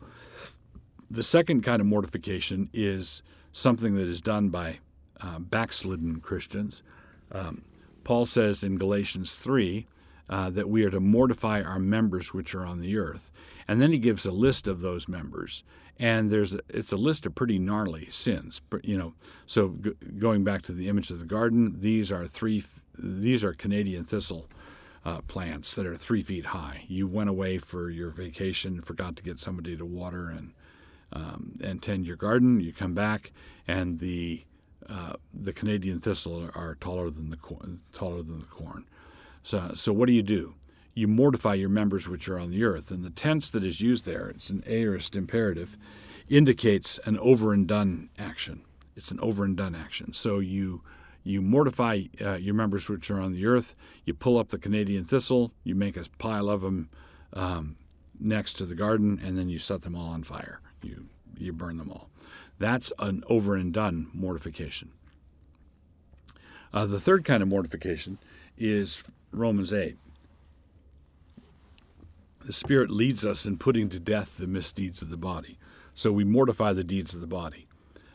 The 1.09 1.23
second 1.23 1.61
kind 1.61 1.79
of 1.79 1.85
mortification 1.85 2.69
is 2.73 3.21
something 3.51 3.95
that 3.95 4.07
is 4.07 4.21
done 4.21 4.49
by 4.49 4.79
uh, 5.21 5.39
backslidden 5.39 6.19
Christians. 6.19 6.83
Um, 7.31 7.63
Paul 8.03 8.25
says 8.25 8.63
in 8.63 8.77
Galatians 8.77 9.37
3 9.37 9.87
uh, 10.29 10.49
that 10.49 10.69
we 10.69 10.83
are 10.83 10.89
to 10.89 10.99
mortify 10.99 11.61
our 11.61 11.79
members 11.79 12.33
which 12.33 12.55
are 12.55 12.65
on 12.65 12.79
the 12.79 12.97
earth. 12.97 13.31
And 13.67 13.81
then 13.81 13.91
he 13.91 13.99
gives 13.99 14.25
a 14.25 14.31
list 14.31 14.67
of 14.67 14.81
those 14.81 15.07
members. 15.07 15.63
And 15.99 16.31
there's 16.31 16.55
it's 16.69 16.91
a 16.91 16.97
list 16.97 17.25
of 17.25 17.35
pretty 17.35 17.59
gnarly 17.59 18.05
sins. 18.09 18.61
You 18.83 18.97
know, 18.97 19.13
so 19.45 19.75
g- 19.81 19.93
going 20.17 20.43
back 20.43 20.63
to 20.63 20.71
the 20.71 20.89
image 20.89 21.11
of 21.11 21.19
the 21.19 21.25
garden, 21.25 21.79
these 21.79 22.11
are 22.11 22.27
three. 22.27 22.63
These 22.97 23.43
are 23.43 23.53
Canadian 23.53 24.03
thistle 24.03 24.47
uh, 25.05 25.21
plants 25.21 25.73
that 25.75 25.85
are 25.85 25.97
three 25.97 26.21
feet 26.21 26.47
high. 26.47 26.85
You 26.87 27.07
went 27.07 27.29
away 27.29 27.57
for 27.57 27.89
your 27.89 28.09
vacation, 28.09 28.81
forgot 28.81 29.15
to 29.17 29.23
get 29.23 29.39
somebody 29.39 29.77
to 29.77 29.85
water 29.85 30.29
and 30.29 30.53
um, 31.11 31.59
and 31.63 31.81
tend 31.81 32.07
your 32.07 32.17
garden. 32.17 32.59
You 32.59 32.73
come 32.73 32.93
back, 32.93 33.31
and 33.67 33.99
the 33.99 34.45
uh, 34.89 35.13
the 35.33 35.53
Canadian 35.53 35.99
thistle 35.99 36.49
are 36.55 36.75
taller 36.75 37.09
than 37.09 37.29
the 37.29 37.37
corn, 37.37 37.81
taller 37.93 38.21
than 38.21 38.39
the 38.39 38.45
corn. 38.45 38.85
So, 39.43 39.71
so 39.75 39.93
what 39.93 40.07
do 40.07 40.13
you 40.13 40.23
do? 40.23 40.55
You 40.93 41.07
mortify 41.07 41.55
your 41.55 41.69
members 41.69 42.07
which 42.07 42.29
are 42.29 42.39
on 42.39 42.51
the 42.51 42.63
earth. 42.63 42.91
And 42.91 43.03
the 43.03 43.09
tense 43.09 43.49
that 43.51 43.63
is 43.63 43.81
used 43.81 44.05
there, 44.05 44.29
it's 44.29 44.49
an 44.49 44.63
aorist 44.67 45.15
imperative, 45.15 45.77
indicates 46.29 46.99
an 47.05 47.17
over 47.19 47.53
and 47.53 47.67
done 47.67 48.09
action. 48.17 48.61
It's 48.95 49.11
an 49.11 49.19
over 49.19 49.43
and 49.43 49.57
done 49.57 49.75
action. 49.75 50.13
So 50.13 50.39
you 50.39 50.81
you 51.25 51.41
mortify 51.41 52.03
uh, 52.21 52.33
your 52.33 52.53
members 52.53 52.89
which 52.89 53.09
are 53.09 53.19
on 53.19 53.33
the 53.33 53.45
earth. 53.45 53.75
You 54.03 54.13
pull 54.13 54.37
up 54.37 54.49
the 54.49 54.57
Canadian 54.57 55.05
thistle. 55.05 55.53
You 55.63 55.73
make 55.73 55.95
a 55.95 56.03
pile 56.17 56.49
of 56.49 56.61
them 56.61 56.89
um, 57.31 57.77
next 58.19 58.53
to 58.57 58.65
the 58.65 58.75
garden, 58.75 59.21
and 59.23 59.37
then 59.37 59.47
you 59.47 59.57
set 59.57 59.83
them 59.83 59.95
all 59.95 60.09
on 60.09 60.23
fire. 60.23 60.59
You 60.81 61.05
you 61.37 61.53
burn 61.53 61.77
them 61.77 61.91
all. 61.91 62.09
That's 62.59 62.91
an 62.99 63.23
over 63.27 63.55
and 63.55 63.73
done 63.73 64.09
mortification. 64.13 64.91
Uh, 66.73 66.85
the 66.85 66.99
third 66.99 67.23
kind 67.23 67.43
of 67.43 67.49
mortification 67.49 68.17
is 68.57 69.03
Romans 69.31 69.73
8. 69.73 69.97
The 72.45 72.53
Spirit 72.53 72.89
leads 72.89 73.25
us 73.25 73.45
in 73.45 73.57
putting 73.57 73.89
to 73.89 73.99
death 73.99 74.37
the 74.37 74.47
misdeeds 74.47 75.01
of 75.01 75.09
the 75.09 75.17
body. 75.17 75.57
So 75.93 76.11
we 76.11 76.23
mortify 76.23 76.73
the 76.73 76.83
deeds 76.83 77.13
of 77.13 77.21
the 77.21 77.27
body. 77.27 77.67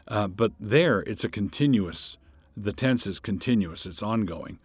Uh, 0.06 0.28
but 0.28 0.52
there, 0.58 1.00
it's 1.00 1.24
a 1.24 1.28
continuous, 1.28 2.18
the 2.56 2.72
tense 2.72 3.06
is 3.06 3.20
continuous, 3.20 3.86
it's 3.86 4.02
ongoing. 4.02 4.58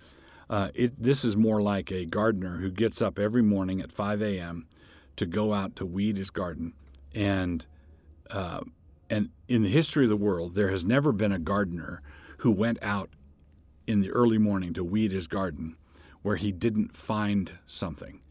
Uh, 0.50 0.70
it, 0.74 1.02
this 1.02 1.24
is 1.24 1.38
more 1.38 1.62
like 1.62 1.92
a 1.92 2.06
gardener 2.06 2.58
who 2.58 2.72
gets 2.72 3.02
up 3.02 3.18
every 3.18 3.42
morning 3.42 3.82
at 3.82 3.92
5 3.92 4.22
a.m. 4.22 4.68
to 5.16 5.26
go 5.26 5.54
out 5.54 5.76
to 5.78 5.86
weed 5.86 6.18
his 6.18 6.30
garden. 6.30 6.74
And, 7.14 7.66
uh, 8.30 8.62
and 9.10 9.30
in 9.48 9.64
the 9.64 9.70
history 9.70 10.04
of 10.06 10.10
the 10.10 10.18
world, 10.18 10.56
there 10.56 10.70
has 10.70 10.84
never 10.84 11.12
been 11.12 11.32
a 11.32 11.40
gardener 11.40 12.02
who 12.40 12.52
went 12.52 12.80
out 12.82 13.10
in 13.88 14.02
the 14.02 14.12
early 14.12 14.38
morning 14.38 14.74
to 14.74 14.84
weed 14.84 15.12
his 15.12 15.28
garden 15.28 15.78
where 16.22 16.38
he 16.38 16.52
didn't 16.52 16.96
find 16.96 17.54
something. 17.68 18.22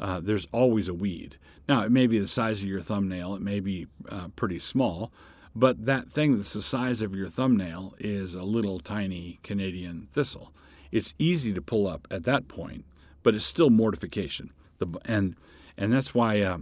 Uh, 0.00 0.18
there's 0.20 0.48
always 0.50 0.88
a 0.88 0.94
weed. 0.94 1.36
Now, 1.68 1.82
it 1.82 1.92
may 1.92 2.06
be 2.06 2.18
the 2.18 2.26
size 2.26 2.62
of 2.62 2.68
your 2.68 2.80
thumbnail, 2.80 3.34
it 3.34 3.42
may 3.42 3.60
be 3.60 3.86
uh, 4.08 4.28
pretty 4.34 4.58
small, 4.58 5.12
but 5.54 5.84
that 5.84 6.10
thing 6.10 6.36
that's 6.36 6.54
the 6.54 6.62
size 6.62 7.02
of 7.02 7.14
your 7.14 7.28
thumbnail 7.28 7.94
is 7.98 8.34
a 8.34 8.42
little 8.42 8.80
tiny 8.80 9.38
Canadian 9.42 10.08
thistle. 10.12 10.52
It's 10.90 11.14
easy 11.18 11.52
to 11.52 11.62
pull 11.62 11.86
up 11.86 12.08
at 12.10 12.24
that 12.24 12.48
point, 12.48 12.84
but 13.22 13.34
it's 13.34 13.44
still 13.44 13.70
mortification. 13.70 14.52
The, 14.78 14.86
and, 15.04 15.36
and 15.76 15.92
that's 15.92 16.14
why 16.14 16.40
uh, 16.40 16.58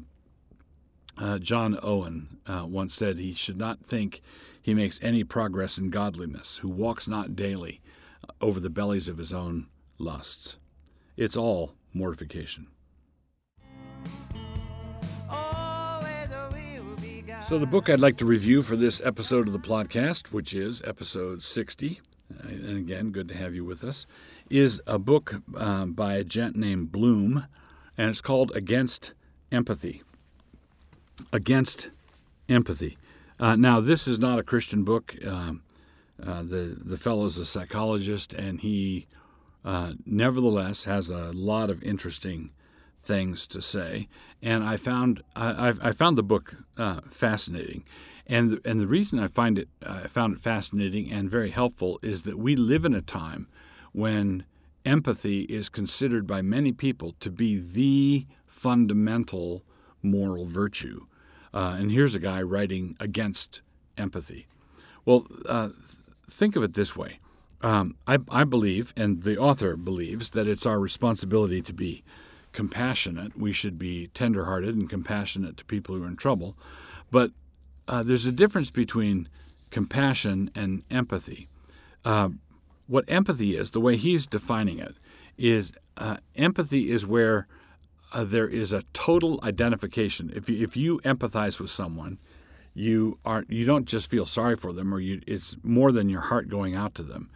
uh 1.16 1.38
John 1.38 1.78
Owen 1.82 2.38
uh, 2.46 2.66
once 2.66 2.94
said 2.94 3.18
he 3.18 3.34
should 3.34 3.58
not 3.58 3.84
think 3.84 4.20
he 4.60 4.74
makes 4.74 4.98
any 5.02 5.24
progress 5.24 5.78
in 5.78 5.90
godliness, 5.90 6.58
who 6.58 6.68
walks 6.68 7.08
not 7.08 7.36
daily 7.36 7.80
over 8.40 8.60
the 8.60 8.70
bellies 8.70 9.08
of 9.08 9.16
his 9.16 9.32
own 9.32 9.68
lusts. 9.98 10.56
It's 11.16 11.36
all 11.36 11.74
mortification. 11.94 12.66
So, 17.48 17.58
the 17.58 17.66
book 17.66 17.88
I'd 17.88 17.98
like 17.98 18.18
to 18.18 18.26
review 18.26 18.60
for 18.60 18.76
this 18.76 19.00
episode 19.02 19.46
of 19.46 19.54
the 19.54 19.58
podcast, 19.58 20.32
which 20.34 20.52
is 20.52 20.82
episode 20.82 21.42
60, 21.42 21.98
and 22.42 22.76
again, 22.76 23.10
good 23.10 23.26
to 23.28 23.34
have 23.38 23.54
you 23.54 23.64
with 23.64 23.82
us, 23.82 24.06
is 24.50 24.82
a 24.86 24.98
book 24.98 25.36
um, 25.56 25.94
by 25.94 26.16
a 26.16 26.24
gent 26.24 26.56
named 26.56 26.92
Bloom, 26.92 27.46
and 27.96 28.10
it's 28.10 28.20
called 28.20 28.54
Against 28.54 29.14
Empathy. 29.50 30.02
Against 31.32 31.88
Empathy. 32.50 32.98
Uh, 33.40 33.56
now, 33.56 33.80
this 33.80 34.06
is 34.06 34.18
not 34.18 34.38
a 34.38 34.42
Christian 34.42 34.84
book. 34.84 35.16
Um, 35.26 35.62
uh, 36.22 36.42
the 36.42 36.76
the 36.78 36.98
fellow 36.98 37.24
is 37.24 37.38
a 37.38 37.46
psychologist, 37.46 38.34
and 38.34 38.60
he 38.60 39.06
uh, 39.64 39.94
nevertheless 40.04 40.84
has 40.84 41.08
a 41.08 41.32
lot 41.32 41.70
of 41.70 41.82
interesting 41.82 42.50
things 43.08 43.46
to 43.48 43.60
say. 43.60 44.06
And 44.40 44.62
I 44.62 44.76
found 44.76 45.22
I, 45.34 45.74
I 45.82 45.92
found 45.92 46.16
the 46.16 46.22
book 46.22 46.54
uh, 46.76 47.00
fascinating, 47.10 47.82
and 48.26 48.50
the, 48.50 48.60
and 48.64 48.78
the 48.78 48.86
reason 48.86 49.18
I 49.18 49.26
find 49.26 49.58
it 49.58 49.68
I 49.84 50.06
found 50.06 50.34
it 50.34 50.40
fascinating 50.40 51.10
and 51.10 51.28
very 51.28 51.50
helpful 51.50 51.98
is 52.02 52.22
that 52.22 52.38
we 52.38 52.54
live 52.54 52.84
in 52.84 52.94
a 52.94 53.02
time 53.02 53.48
when 53.92 54.44
empathy 54.84 55.40
is 55.42 55.68
considered 55.68 56.26
by 56.26 56.42
many 56.42 56.70
people 56.70 57.16
to 57.18 57.30
be 57.30 57.58
the 57.58 58.26
fundamental 58.46 59.64
moral 60.02 60.44
virtue. 60.44 61.06
Uh, 61.52 61.76
and 61.78 61.90
here's 61.90 62.14
a 62.14 62.20
guy 62.20 62.40
writing 62.42 62.96
against 63.00 63.62
empathy. 63.96 64.46
Well, 65.04 65.26
uh, 65.46 65.70
think 66.30 66.54
of 66.54 66.62
it 66.62 66.74
this 66.74 66.94
way 66.94 67.18
um, 67.62 67.96
I, 68.06 68.18
I 68.30 68.44
believe, 68.44 68.92
and 68.96 69.22
the 69.22 69.36
author 69.36 69.76
believes, 69.76 70.30
that 70.30 70.46
it's 70.46 70.66
our 70.66 70.78
responsibility 70.78 71.60
to 71.62 71.72
be 71.72 72.04
compassionate. 72.58 73.38
We 73.38 73.52
should 73.52 73.78
be 73.78 74.08
tenderhearted 74.14 74.74
and 74.74 74.90
compassionate 74.90 75.56
to 75.58 75.64
people 75.64 75.94
who 75.94 76.02
are 76.02 76.08
in 76.08 76.16
trouble. 76.16 76.56
But 77.08 77.30
uh, 77.86 78.02
there's 78.02 78.26
a 78.26 78.32
difference 78.32 78.72
between 78.72 79.28
compassion 79.70 80.50
and 80.56 80.82
empathy. 80.90 81.46
Uh, 82.04 82.30
what 82.88 83.04
empathy 83.06 83.56
is, 83.56 83.70
the 83.70 83.80
way 83.80 83.96
he's 83.96 84.26
defining 84.26 84.80
it, 84.80 84.96
is 85.36 85.72
uh, 85.98 86.16
empathy 86.34 86.90
is 86.90 87.06
where 87.06 87.46
uh, 88.12 88.24
there 88.24 88.48
is 88.48 88.72
a 88.72 88.82
total 88.92 89.38
identification. 89.44 90.32
If 90.34 90.48
you, 90.50 90.64
if 90.64 90.76
you 90.76 90.98
empathize 91.04 91.60
with 91.60 91.70
someone, 91.70 92.18
you 92.74 93.20
aren't 93.24 93.52
you 93.52 93.64
don't 93.66 93.84
just 93.84 94.10
feel 94.10 94.26
sorry 94.26 94.56
for 94.56 94.72
them, 94.72 94.92
or 94.92 94.98
you, 94.98 95.20
it's 95.28 95.56
more 95.62 95.92
than 95.92 96.08
your 96.08 96.22
heart 96.22 96.48
going 96.48 96.74
out 96.74 96.96
to 96.96 97.04
them 97.04 97.30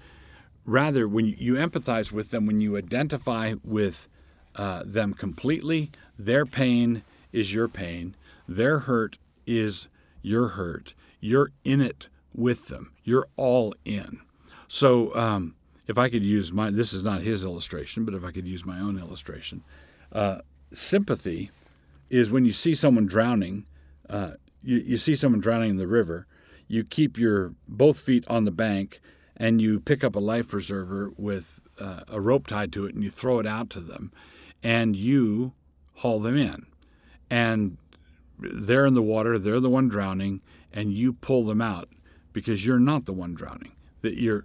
rather, 0.65 1.09
when 1.09 1.27
you, 1.27 1.35
you 1.39 1.55
empathize 1.55 2.13
with 2.13 2.31
them, 2.31 2.47
when 2.47 2.61
you 2.61 2.77
identify 2.77 3.55
with 3.65 4.09
uh, 4.57 4.83
them 4.85 5.15
completely, 5.15 5.91
their 6.19 6.45
pain 6.45 7.03
is 7.33 7.55
your 7.55 7.69
pain, 7.69 8.15
their 8.47 8.81
hurt 8.81 9.19
is 9.47 9.89
your 10.23 10.49
hurt. 10.49 10.95
You're 11.21 11.53
in 11.65 11.81
it 11.81 12.09
with 12.35 12.69
them. 12.69 12.93
You're 13.05 13.29
all 13.37 13.75
in. 13.85 14.21
So, 14.69 15.15
um, 15.15 15.55
if 15.87 15.99
I 15.99 16.09
could 16.09 16.23
use 16.23 16.53
my, 16.53 16.71
this 16.71 16.93
is 16.93 17.03
not 17.03 17.23
his 17.23 17.45
illustration, 17.45 18.05
but 18.05 18.15
if 18.15 18.25
I 18.25 18.31
could 18.31 18.47
use 18.47 18.65
my 18.65 18.79
own 18.79 18.99
illustration, 18.99 19.63
uh, 20.13 20.39
sympathy 20.73 21.51
is 22.09 22.31
when 22.31 22.45
you 22.45 22.53
see 22.53 22.75
someone 22.75 23.07
drowning, 23.07 23.67
uh, 24.09 24.33
you, 24.63 24.79
you 24.79 24.97
see 24.97 25.15
someone 25.15 25.41
drowning 25.41 25.71
in 25.71 25.77
the 25.77 25.87
river, 25.87 26.27
you 26.69 26.85
keep 26.85 27.19
your 27.19 27.55
both 27.67 28.01
feet 28.01 28.25
on 28.29 28.45
the 28.45 28.51
bank 28.51 29.01
and 29.37 29.61
you 29.61 29.81
pick 29.81 30.05
up 30.05 30.15
a 30.15 30.21
life 30.21 30.49
preserver 30.49 31.13
with 31.17 31.61
uh, 31.81 32.03
a 32.09 32.21
rope 32.21 32.47
tied 32.47 32.73
to 32.73 32.87
it 32.87 32.95
and 32.95 33.03
you 33.03 33.11
throw 33.11 33.39
it 33.39 33.47
out 33.47 33.69
to 33.71 33.81
them 33.81 34.13
and 34.63 34.97
you 34.97 35.53
haul 35.97 36.21
them 36.21 36.37
in. 36.37 36.67
And 37.31 37.79
they're 38.39 38.87
in 38.87 38.95
the 38.95 39.03
water, 39.03 39.39
they're 39.39 39.61
the 39.61 39.71
one 39.71 39.89
drowning, 39.89 40.41
and 40.73 40.93
you 40.93 41.13
pull 41.13 41.45
them 41.45 41.61
out 41.61 41.89
because 42.33 42.67
you're 42.67 42.79
not 42.79 43.05
the 43.05 43.13
one 43.13 43.35
drowning. 43.35 43.73
That 44.01 44.19
you're 44.19 44.45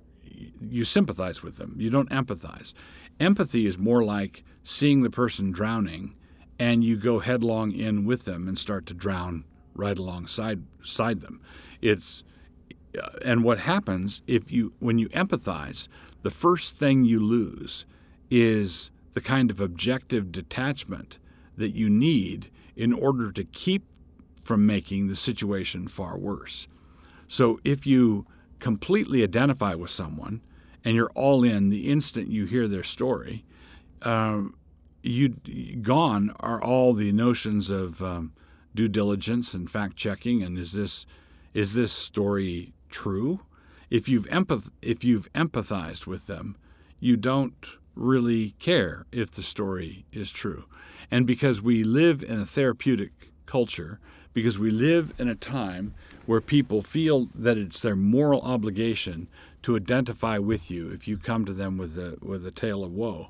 you 0.62 0.83
sympathize 0.83 1.41
with 1.41 1.57
them. 1.57 1.75
You 1.77 1.89
don't 1.89 2.09
empathize. 2.09 2.74
Empathy 3.19 3.65
is 3.65 3.79
more 3.79 4.03
like 4.03 4.43
seeing 4.63 5.01
the 5.01 5.09
person 5.09 5.51
drowning 5.51 6.13
and 6.59 6.83
you 6.83 6.97
go 6.97 7.19
headlong 7.19 7.71
in 7.71 8.05
with 8.05 8.25
them 8.25 8.47
and 8.47 8.57
start 8.57 8.86
to 8.88 8.93
drown 8.93 9.45
right 9.74 9.97
alongside 9.97 10.63
side 10.83 11.21
them. 11.21 11.41
It's 11.81 12.24
uh, 13.01 13.09
and 13.24 13.43
what 13.43 13.59
happens 13.59 14.21
if 14.27 14.51
you 14.51 14.74
when 14.79 15.00
you 15.00 15.09
empathize, 15.09 15.88
the 16.21 16.29
first 16.29 16.75
thing 16.77 17.03
you 17.03 17.19
lose 17.19 17.86
is 18.29 18.91
the 19.17 19.21
kind 19.21 19.50
of 19.50 19.59
objective 19.59 20.31
detachment 20.31 21.17
that 21.57 21.71
you 21.71 21.89
need 21.89 22.51
in 22.75 22.93
order 22.93 23.31
to 23.31 23.43
keep 23.43 23.83
from 24.43 24.63
making 24.63 25.07
the 25.07 25.15
situation 25.15 25.88
far 25.88 26.15
worse. 26.15 26.67
So 27.27 27.59
if 27.63 27.88
you 27.88 28.27
completely 28.59 29.24
identify 29.24 29.74
with 29.74 29.89
someone 29.89 30.43
and 30.86 30.95
you're 30.95 31.09
all 31.15 31.43
in 31.43 31.69
the 31.69 31.89
instant 31.89 32.29
you 32.29 32.45
hear 32.45 32.67
their 32.67 32.83
story, 32.83 33.43
um, 34.03 34.55
you 35.01 35.29
gone 35.81 36.31
are 36.39 36.63
all 36.63 36.93
the 36.93 37.12
notions 37.12 37.71
of 37.71 38.03
um, 38.03 38.33
due 38.75 38.88
diligence 38.88 39.55
and 39.55 39.67
fact 39.67 39.95
checking 39.95 40.43
and 40.43 40.59
is 40.59 40.74
this 40.74 41.07
is 41.55 41.74
this 41.74 41.91
story 41.91 42.75
true? 42.88 43.39
If 43.89 44.07
you've 44.07 44.27
empath- 44.27 44.69
if 44.83 45.03
you've 45.03 45.33
empathized 45.33 46.05
with 46.05 46.27
them, 46.27 46.55
you 47.00 47.17
don't 47.17 47.76
really 47.97 48.51
care 48.59 49.05
if 49.11 49.31
the 49.31 49.41
story 49.41 50.05
is 50.11 50.31
true. 50.31 50.65
And 51.09 51.25
because 51.25 51.61
we 51.61 51.83
live 51.83 52.23
in 52.23 52.39
a 52.39 52.45
therapeutic 52.45 53.31
culture, 53.45 53.99
because 54.33 54.59
we 54.59 54.69
live 54.69 55.13
in 55.17 55.27
a 55.27 55.35
time 55.35 55.93
where 56.25 56.41
people 56.41 56.81
feel 56.81 57.29
that 57.33 57.57
it's 57.57 57.79
their 57.79 57.95
moral 57.95 58.41
obligation 58.41 59.27
to 59.63 59.75
identify 59.75 60.37
with 60.37 60.69
you 60.69 60.89
if 60.89 61.07
you 61.07 61.17
come 61.17 61.45
to 61.45 61.53
them 61.53 61.77
with 61.77 61.97
a 61.97 62.17
with 62.21 62.45
a 62.45 62.51
tale 62.51 62.83
of 62.83 62.91
woe. 62.91 63.27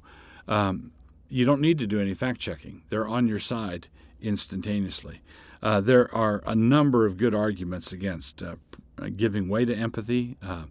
Um, 0.47 0.91
you 1.29 1.45
don't 1.45 1.61
need 1.61 1.79
to 1.79 1.87
do 1.87 2.01
any 2.01 2.13
fact 2.13 2.39
checking; 2.39 2.81
they're 2.89 3.07
on 3.07 3.27
your 3.27 3.39
side 3.39 3.87
instantaneously. 4.21 5.21
Uh, 5.61 5.79
there 5.79 6.13
are 6.13 6.43
a 6.45 6.55
number 6.55 7.05
of 7.05 7.17
good 7.17 7.33
arguments 7.33 7.91
against 7.91 8.43
uh, 8.43 8.55
giving 9.15 9.47
way 9.47 9.65
to 9.65 9.75
empathy. 9.75 10.37
Uh, 10.43 10.63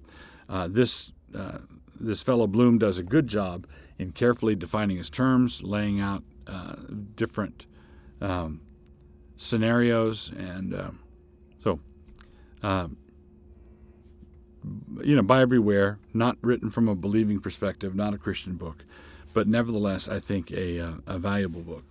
uh 0.48 0.68
this 0.68 1.12
uh, 1.34 1.58
this 1.98 2.22
fellow 2.22 2.46
Bloom 2.46 2.78
does 2.78 2.98
a 2.98 3.02
good 3.02 3.26
job 3.26 3.66
in 3.98 4.12
carefully 4.12 4.54
defining 4.54 4.96
his 4.96 5.10
terms, 5.10 5.62
laying 5.62 6.00
out 6.00 6.22
uh, 6.46 6.76
different 7.14 7.66
um, 8.20 8.60
scenarios, 9.36 10.30
and 10.36 10.74
um, 10.74 10.98
so 11.58 11.80
um, 12.62 12.96
you 15.02 15.14
know, 15.14 15.22
buyer 15.22 15.46
beware. 15.46 15.98
Not 16.12 16.36
written 16.40 16.70
from 16.70 16.88
a 16.88 16.94
believing 16.94 17.40
perspective, 17.40 17.94
not 17.94 18.14
a 18.14 18.18
Christian 18.18 18.54
book, 18.54 18.84
but 19.32 19.46
nevertheless, 19.46 20.08
I 20.08 20.20
think 20.20 20.52
a, 20.52 20.78
a 21.06 21.18
valuable 21.18 21.62
book. 21.62 21.84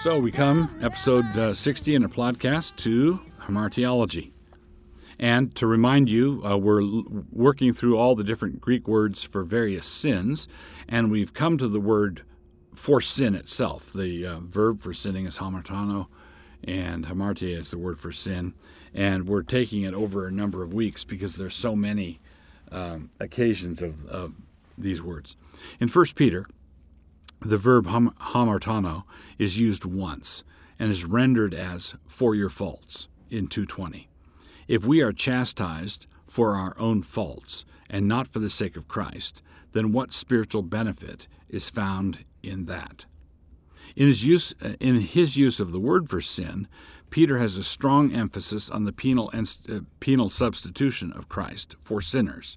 So 0.00 0.18
we 0.18 0.30
come, 0.30 0.70
episode 0.80 1.26
uh, 1.36 1.52
60 1.52 1.94
in 1.94 2.04
a 2.04 2.08
podcast, 2.08 2.76
to 2.76 3.20
hamartiology. 3.40 4.32
And 5.20 5.54
to 5.56 5.66
remind 5.66 6.08
you, 6.08 6.42
uh, 6.46 6.56
we're 6.56 6.82
working 7.30 7.74
through 7.74 7.98
all 7.98 8.16
the 8.16 8.24
different 8.24 8.58
Greek 8.58 8.88
words 8.88 9.22
for 9.22 9.44
various 9.44 9.84
sins, 9.84 10.48
and 10.88 11.10
we've 11.10 11.34
come 11.34 11.58
to 11.58 11.68
the 11.68 11.78
word 11.78 12.22
for 12.74 13.02
sin 13.02 13.34
itself. 13.34 13.92
The 13.92 14.26
uh, 14.26 14.40
verb 14.40 14.80
for 14.80 14.94
sinning 14.94 15.26
is 15.26 15.36
hamartano, 15.36 16.06
and 16.64 17.04
hamartia 17.04 17.58
is 17.58 17.70
the 17.70 17.76
word 17.76 18.00
for 18.00 18.10
sin. 18.10 18.54
And 18.94 19.28
we're 19.28 19.42
taking 19.42 19.82
it 19.82 19.92
over 19.92 20.26
a 20.26 20.32
number 20.32 20.62
of 20.62 20.72
weeks 20.72 21.04
because 21.04 21.36
there's 21.36 21.54
so 21.54 21.76
many 21.76 22.18
um, 22.72 23.10
occasions 23.20 23.82
of, 23.82 24.06
of, 24.06 24.32
these 24.78 25.02
words. 25.02 25.36
In 25.78 25.88
1 25.88 26.06
Peter, 26.16 26.46
the 27.40 27.58
verb 27.58 27.86
ham- 27.88 28.14
hamartano 28.18 29.02
is 29.38 29.58
used 29.58 29.84
once 29.84 30.42
and 30.78 30.90
is 30.90 31.04
rendered 31.04 31.52
as 31.52 31.94
for 32.08 32.34
your 32.34 32.48
faults 32.48 33.08
in 33.28 33.46
220. 33.46 34.09
If 34.68 34.84
we 34.84 35.00
are 35.00 35.12
chastised 35.12 36.06
for 36.26 36.54
our 36.54 36.74
own 36.78 37.02
faults 37.02 37.64
and 37.88 38.06
not 38.06 38.28
for 38.28 38.38
the 38.38 38.50
sake 38.50 38.76
of 38.76 38.88
Christ, 38.88 39.42
then 39.72 39.92
what 39.92 40.12
spiritual 40.12 40.62
benefit 40.62 41.26
is 41.48 41.70
found 41.70 42.20
in 42.42 42.66
that? 42.66 43.04
In 43.96 44.06
his 44.06 44.24
use, 44.24 44.54
in 44.78 44.96
his 45.00 45.36
use 45.36 45.60
of 45.60 45.72
the 45.72 45.80
word 45.80 46.08
for 46.08 46.20
sin, 46.20 46.68
Peter 47.10 47.38
has 47.38 47.56
a 47.56 47.64
strong 47.64 48.12
emphasis 48.12 48.70
on 48.70 48.84
the 48.84 48.92
penal, 48.92 49.30
uh, 49.34 49.80
penal 49.98 50.30
substitution 50.30 51.12
of 51.12 51.28
Christ 51.28 51.76
for 51.80 52.00
sinners. 52.00 52.56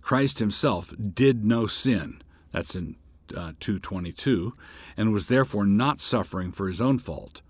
Christ 0.00 0.40
himself 0.40 0.92
did 1.14 1.44
no 1.44 1.66
sin. 1.66 2.20
That's 2.52 2.74
in 2.74 2.96
uh, 3.30 3.52
222, 3.60 4.54
and 4.96 5.12
was 5.12 5.28
therefore 5.28 5.64
not 5.64 6.00
suffering 6.00 6.52
for 6.52 6.68
his 6.68 6.80
own 6.80 6.98
fault. 6.98 7.40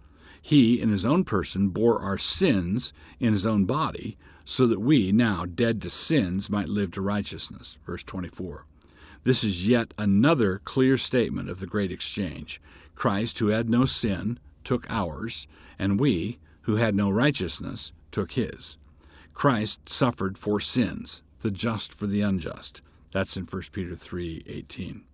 He, 0.46 0.78
in 0.78 0.90
his 0.90 1.07
own 1.07 1.24
person, 1.24 1.70
bore 1.70 2.02
our 2.02 2.18
sins 2.18 2.92
in 3.18 3.33
his 3.33 3.46
own 3.46 3.64
body, 3.64 4.18
so 4.44 4.66
that 4.66 4.78
we, 4.78 5.11
now 5.11 5.46
dead 5.46 5.80
to 5.80 5.88
sins, 5.88 6.50
might 6.50 6.68
live 6.68 6.90
to 6.90 7.00
righteousness. 7.00 7.78
Verse 7.87 8.02
24. 8.02 8.66
This 9.22 9.42
is 9.42 9.66
yet 9.66 9.94
another 9.96 10.61
clear 10.62 10.98
statement 10.98 11.48
of 11.48 11.61
the 11.61 11.66
great 11.66 11.90
exchange. 11.90 12.61
Christ, 12.94 13.38
who 13.38 13.48
had 13.48 13.70
no 13.70 13.87
sin, 13.87 14.38
took 14.64 14.85
ours, 14.90 15.48
and 15.78 15.98
we, 15.98 16.40
who 16.64 16.76
had 16.76 16.94
no 16.94 17.09
righteousness, 17.09 17.94
took 18.11 18.33
his. 18.33 18.76
Christ 19.33 19.88
suffered 19.88 20.37
for 20.37 20.61
sins, 20.61 21.22
the 21.40 21.50
just 21.50 21.94
for 21.94 22.07
the 22.07 22.20
unjust. 22.20 22.83
That's 23.12 23.38
in 23.38 23.46
1 23.46 23.62
Peter 23.72 23.96
3:18. 23.96 25.04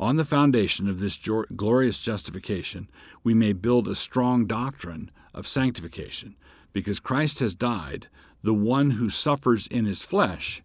On 0.00 0.16
the 0.16 0.24
foundation 0.24 0.88
of 0.88 1.00
this 1.00 1.18
glorious 1.56 2.00
justification, 2.00 2.88
we 3.24 3.34
may 3.34 3.52
build 3.52 3.88
a 3.88 3.94
strong 3.94 4.46
doctrine 4.46 5.10
of 5.34 5.46
sanctification, 5.46 6.36
because 6.72 7.00
Christ 7.00 7.40
has 7.40 7.54
died, 7.54 8.08
the 8.42 8.54
one 8.54 8.92
who 8.92 9.10
suffers 9.10 9.66
in 9.66 9.84
his 9.84 10.02
flesh 10.02 10.62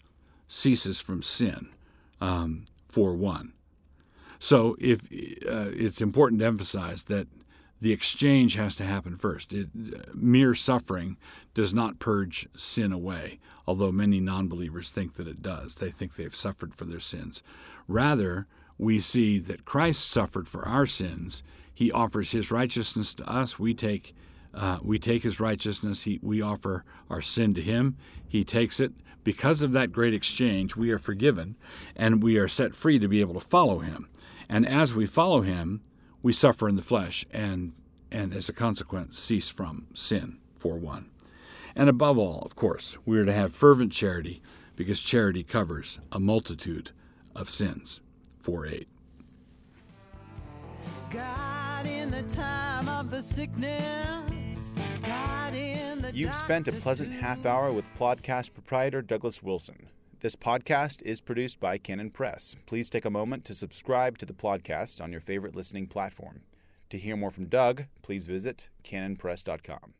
ceases 0.48 1.00
from 1.00 1.24
sin. 1.24 1.69
Um, 2.22 2.65
4 2.89 3.15
1. 3.15 3.54
So 4.38 4.76
if 4.80 5.02
uh, 5.02 5.72
it's 5.74 6.02
important 6.02 6.41
to 6.41 6.46
emphasize 6.46 7.06
that 7.06 7.28
the 7.84 7.91
exchange 7.91 8.56
has 8.56 8.78
to 8.78 8.86
happen 8.86 9.17
first. 9.17 9.52
It, 9.52 9.67
mere 10.15 10.56
suffering 10.56 11.17
does 11.54 11.74
not 11.74 12.00
purge 12.00 12.48
sin 12.56 12.93
away, 12.93 13.39
although 13.67 13.91
many 13.91 14.22
non 14.22 14.48
believers 14.48 14.89
think 14.89 15.15
that 15.15 15.28
it 15.28 15.41
does. 15.41 15.76
They 15.76 15.91
think 15.91 16.15
they've 16.15 16.34
suffered 16.34 16.74
for 16.74 16.86
their 16.86 17.02
sins. 17.02 17.43
Rather, 17.89 18.48
we 18.84 19.00
see 19.00 19.39
that 19.39 19.65
Christ 19.65 20.10
suffered 20.10 20.48
for 20.48 20.67
our 20.67 20.86
sins. 20.86 21.41
He 21.74 21.91
offers 21.91 22.32
his 22.32 22.52
righteousness 22.52 23.13
to 23.15 23.30
us. 23.30 23.58
We 23.58 23.74
take, 23.74 24.13
uh, 24.54 24.80
we 24.82 25.00
take 25.00 25.24
his 25.24 25.39
righteousness. 25.39 26.04
He, 26.04 26.19
we 26.22 26.41
offer 26.41 26.84
our 27.10 27.22
sin 27.22 27.54
to 27.54 27.62
him. 27.62 27.98
He 28.28 28.43
takes 28.43 28.80
it. 28.80 28.91
Because 29.24 29.62
of 29.62 29.72
that 29.72 29.93
great 29.93 30.13
exchange, 30.13 30.76
we 30.76 30.91
are 30.91 31.00
forgiven 31.00 31.56
and 31.96 32.22
we 32.22 32.38
are 32.38 32.50
set 32.50 32.76
free 32.76 33.00
to 33.00 33.08
be 33.08 33.22
able 33.22 33.36
to 33.36 33.39
follow 33.39 33.80
him. 33.80 34.10
And 34.50 34.67
as 34.67 34.93
we 34.93 35.06
follow 35.06 35.41
him, 35.41 35.82
we 36.22 36.34
suffer 36.34 36.67
in 36.67 36.76
the 36.76 36.82
flesh 36.82 37.26
and, 37.32 37.72
and 38.12 38.34
as 38.34 38.50
a 38.50 38.54
consequence, 38.54 39.17
cease 39.17 39.48
from 39.48 39.88
sin, 39.93 40.39
for 40.58 40.78
one. 40.78 41.10
And 41.74 41.89
above 41.89 42.17
all, 42.17 42.41
of 42.41 42.56
course, 42.56 42.98
we 43.06 43.17
are 43.17 43.26
to 43.26 43.34
have 43.34 43.56
fervent 43.56 43.93
charity 43.93 44.41
because 44.76 45.02
charity 45.02 45.43
covers 45.43 46.00
a 46.12 46.19
multitude 46.19 46.91
of 47.34 47.50
sins. 47.50 48.02
4 48.44 48.68
8. 48.68 48.88
You've 56.14 56.36
spent 56.36 56.68
a 56.68 56.74
pleasant 56.74 57.14
half 57.14 57.46
hour 57.46 57.72
with 57.72 57.86
podcast 57.96 58.54
proprietor 58.54 59.02
Douglas 59.02 59.42
Wilson. 59.42 59.88
This 60.20 60.36
podcast 60.36 61.02
is 61.04 61.22
produced 61.22 61.60
by 61.62 61.78
Canon 61.78 62.10
Press. 62.10 62.56
Please 62.66 62.90
take 62.90 63.06
a 63.06 63.10
moment 63.10 63.46
to 63.46 63.56
subscribe 63.56 64.18
to 64.18 64.26
the 64.26 64.34
podcast 64.34 65.02
on 65.02 65.12
your 65.12 65.22
favorite 65.22 65.56
listening 65.56 65.88
platform. 65.88 66.42
To 66.90 66.98
hear 66.98 67.16
more 67.16 67.32
from 67.32 67.46
Doug, 67.46 67.86
please 68.02 68.26
visit 68.26 68.70
canonpress.com. 68.84 69.94